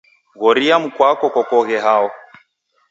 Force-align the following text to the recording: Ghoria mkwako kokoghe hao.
Ghoria 0.39 0.75
mkwako 0.83 1.25
kokoghe 1.35 1.77
hao. 1.85 2.07